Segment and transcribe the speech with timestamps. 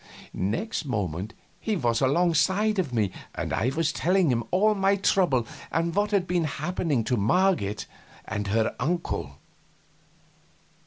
[0.33, 5.45] Next moment he was alongside of me and I was telling him all my trouble
[5.71, 7.85] and what had been happening to Marget
[8.25, 9.37] and her uncle.